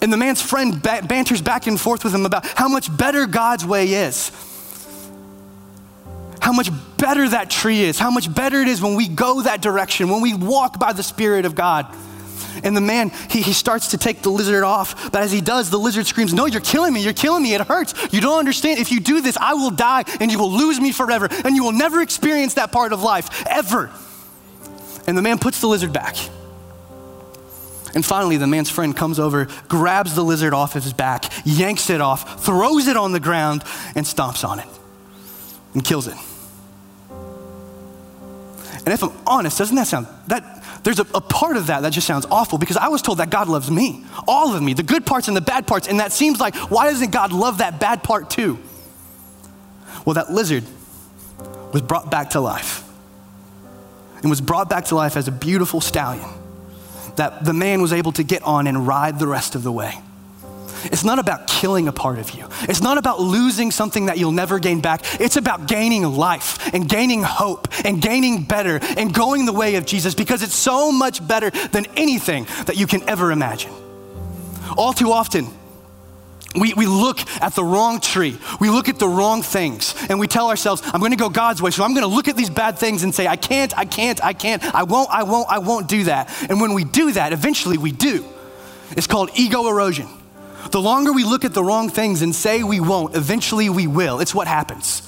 [0.01, 3.65] And the man's friend banters back and forth with him about how much better God's
[3.65, 4.31] way is
[6.47, 9.61] how much better that tree is, how much better it is when we go that
[9.61, 11.93] direction, when we walk by the Spirit of God.
[12.63, 15.69] And the man, he, he starts to take the lizard off, but as he does,
[15.69, 17.93] the lizard screams, No, you're killing me, you're killing me, it hurts.
[18.13, 18.79] You don't understand.
[18.79, 21.65] If you do this, I will die and you will lose me forever, and you
[21.65, 23.91] will never experience that part of life, ever.
[25.05, 26.15] And the man puts the lizard back.
[27.93, 31.89] And finally, the man's friend comes over, grabs the lizard off of his back, yanks
[31.89, 34.67] it off, throws it on the ground, and stomps on it
[35.73, 36.15] and kills it.
[38.87, 41.91] And if I'm honest, doesn't that sound, that, there's a, a, part of that that
[41.91, 44.81] just sounds awful because I was told that God loves me, all of me, the
[44.81, 45.89] good parts and the bad parts.
[45.89, 48.57] And that seems like, why doesn't God love that bad part too?
[50.05, 50.63] Well, that lizard
[51.73, 52.87] was brought back to life
[54.21, 56.29] and was brought back to life as a beautiful stallion
[57.17, 59.95] that the man was able to get on and ride the rest of the way.
[60.85, 62.47] It's not about killing a part of you.
[62.63, 65.01] It's not about losing something that you'll never gain back.
[65.19, 69.85] It's about gaining life and gaining hope and gaining better and going the way of
[69.85, 73.71] Jesus because it's so much better than anything that you can ever imagine.
[74.77, 75.47] All too often,
[76.55, 78.37] we, we look at the wrong tree.
[78.59, 81.61] We look at the wrong things and we tell ourselves, I'm going to go God's
[81.61, 81.71] way.
[81.71, 84.23] So I'm going to look at these bad things and say, I can't, I can't,
[84.23, 86.33] I can't, I won't, I won't, I won't do that.
[86.49, 88.25] And when we do that, eventually we do.
[88.91, 90.07] It's called ego erosion.
[90.71, 94.19] The longer we look at the wrong things and say we won't, eventually we will.
[94.19, 95.05] It's what happens.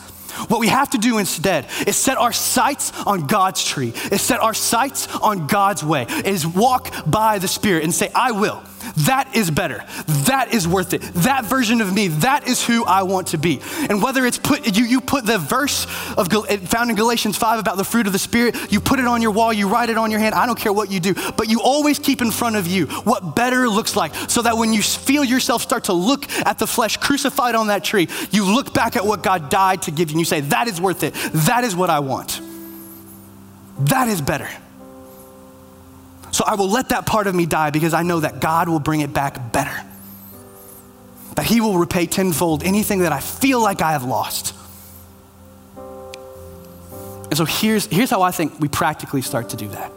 [0.47, 4.39] What we have to do instead is set our sights on God's tree, is set
[4.39, 8.63] our sights on God's way, is walk by the Spirit and say, I will.
[8.97, 9.83] That is better.
[10.27, 11.01] That is worth it.
[11.01, 13.61] That version of me, that is who I want to be.
[13.89, 15.85] And whether it's put, you, you put the verse
[16.17, 19.05] of eh, found in Galatians 5 about the fruit of the Spirit, you put it
[19.05, 21.13] on your wall, you write it on your hand, I don't care what you do,
[21.37, 24.73] but you always keep in front of you what better looks like so that when
[24.73, 28.73] you feel yourself start to look at the flesh crucified on that tree, you look
[28.73, 31.13] back at what God died to give you and you say, that is worth it.
[31.33, 32.41] That is what I want.
[33.79, 34.49] That is better.
[36.31, 38.79] So I will let that part of me die because I know that God will
[38.79, 39.85] bring it back better.
[41.35, 44.55] That He will repay tenfold anything that I feel like I have lost.
[45.77, 49.91] And so here's, here's how I think we practically start to do that.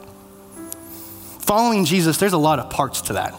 [1.41, 3.35] Following Jesus, there's a lot of parts to that.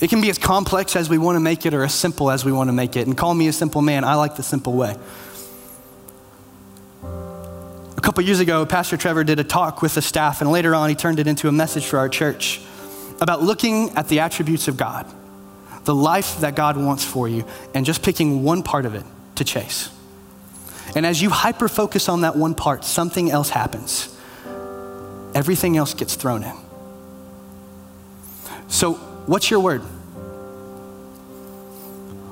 [0.00, 2.44] It can be as complex as we want to make it or as simple as
[2.44, 3.06] we want to make it.
[3.06, 4.96] And call me a simple man, I like the simple way.
[8.12, 10.94] Couple years ago, Pastor Trevor did a talk with the staff, and later on, he
[10.94, 12.60] turned it into a message for our church
[13.22, 15.06] about looking at the attributes of God,
[15.84, 19.02] the life that God wants for you, and just picking one part of it
[19.36, 19.88] to chase.
[20.94, 24.14] And as you hyper focus on that one part, something else happens.
[25.34, 26.54] Everything else gets thrown in.
[28.68, 28.92] So,
[29.24, 29.80] what's your word?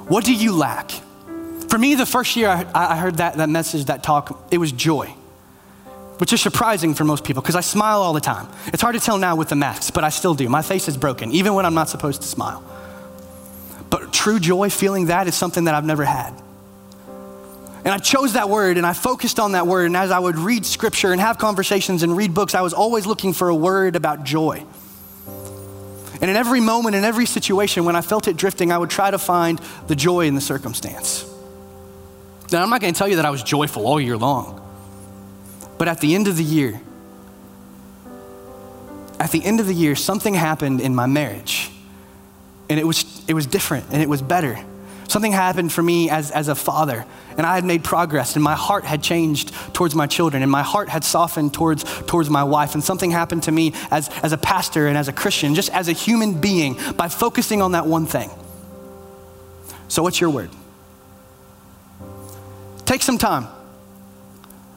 [0.08, 0.90] What do you lack?
[1.70, 4.72] For me, the first year I, I heard that, that message, that talk, it was
[4.72, 5.14] joy
[6.20, 8.46] which is surprising for most people because I smile all the time.
[8.66, 10.50] It's hard to tell now with the masks, but I still do.
[10.50, 12.62] My face is broken, even when I'm not supposed to smile.
[13.88, 16.34] But true joy, feeling that, is something that I've never had.
[17.86, 19.86] And I chose that word and I focused on that word.
[19.86, 23.06] And as I would read scripture and have conversations and read books, I was always
[23.06, 24.62] looking for a word about joy.
[26.20, 29.10] And in every moment, in every situation, when I felt it drifting, I would try
[29.10, 31.24] to find the joy in the circumstance.
[32.52, 34.59] Now, I'm not going to tell you that I was joyful all year long.
[35.80, 36.78] But at the end of the year,
[39.18, 41.70] at the end of the year, something happened in my marriage.
[42.68, 44.62] And it was, it was different and it was better.
[45.08, 47.06] Something happened for me as, as a father,
[47.38, 50.62] and I had made progress, and my heart had changed towards my children, and my
[50.62, 52.74] heart had softened towards, towards my wife.
[52.74, 55.88] And something happened to me as, as a pastor and as a Christian, just as
[55.88, 58.28] a human being, by focusing on that one thing.
[59.88, 60.50] So, what's your word?
[62.84, 63.48] Take some time.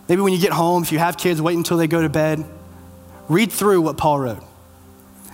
[0.07, 2.43] Maybe when you get home, if you have kids, wait until they go to bed.
[3.29, 4.43] Read through what Paul wrote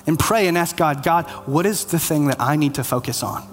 [0.06, 3.24] and pray and ask God, God, what is the thing that I need to focus
[3.24, 3.48] on?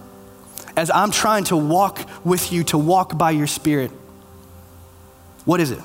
[0.77, 3.91] As I'm trying to walk with you, to walk by your spirit,
[5.47, 5.81] what is it?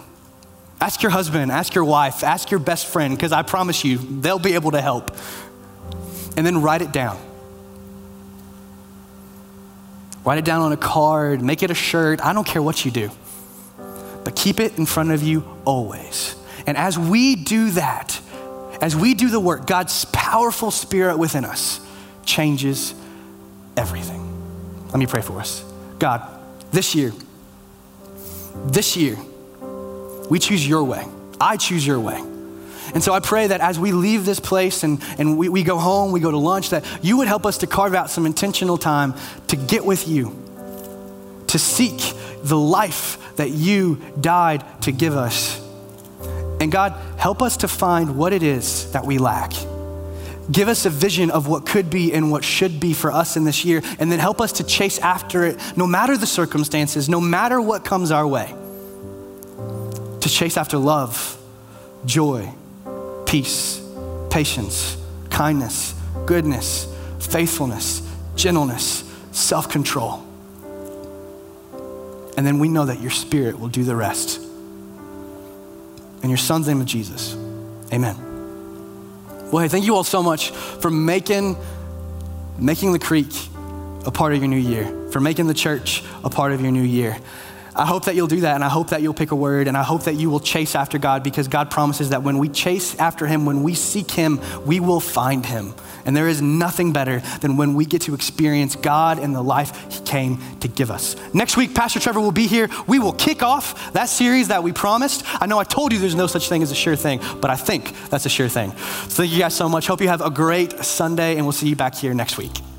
[0.81, 4.39] Ask your husband, ask your wife, ask your best friend, because I promise you, they'll
[4.39, 5.15] be able to help.
[6.35, 7.19] And then write it down.
[10.25, 12.19] Write it down on a card, make it a shirt.
[12.23, 13.11] I don't care what you do
[14.23, 16.35] but keep it in front of you always.
[16.65, 18.19] And as we do that,
[18.81, 21.79] as we do the work, God's powerful spirit within us
[22.25, 22.93] changes
[23.77, 24.27] everything.
[24.87, 25.63] Let me pray for us.
[25.99, 26.27] God,
[26.71, 27.13] this year,
[28.65, 29.17] this year,
[30.29, 31.05] we choose your way.
[31.39, 32.21] I choose your way.
[32.93, 35.77] And so I pray that as we leave this place and, and we, we go
[35.77, 38.77] home, we go to lunch, that you would help us to carve out some intentional
[38.77, 39.13] time
[39.47, 40.35] to get with you,
[41.47, 42.13] to seek
[42.43, 45.59] the life that you died to give us.
[46.59, 49.51] And God, help us to find what it is that we lack.
[50.51, 53.45] Give us a vision of what could be and what should be for us in
[53.45, 57.21] this year, and then help us to chase after it no matter the circumstances, no
[57.21, 58.53] matter what comes our way.
[60.19, 61.37] To chase after love,
[62.05, 62.51] joy,
[63.25, 63.81] peace,
[64.29, 64.97] patience,
[65.29, 66.87] kindness, goodness,
[67.19, 70.23] faithfulness, gentleness, self control.
[72.37, 74.39] And then we know that your spirit will do the rest.
[76.23, 77.35] In your son's name of Jesus,
[77.91, 78.15] amen.
[79.51, 81.57] Well, hey, thank you all so much for making,
[82.57, 83.27] making the creek
[84.05, 86.83] a part of your new year, for making the church a part of your new
[86.83, 87.17] year.
[87.75, 89.77] I hope that you'll do that, and I hope that you'll pick a word, and
[89.77, 92.95] I hope that you will chase after God because God promises that when we chase
[92.99, 95.73] after Him, when we seek Him, we will find Him.
[96.05, 99.93] And there is nothing better than when we get to experience God and the life
[99.93, 101.15] He came to give us.
[101.33, 102.69] Next week, Pastor Trevor will be here.
[102.87, 105.23] We will kick off that series that we promised.
[105.41, 107.55] I know I told you there's no such thing as a sure thing, but I
[107.55, 108.71] think that's a sure thing.
[108.71, 109.87] So thank you guys so much.
[109.87, 112.70] Hope you have a great Sunday, and we'll see you back here next week.